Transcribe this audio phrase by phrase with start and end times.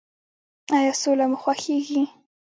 [0.77, 2.01] ایا سوله مو خوښیږي؟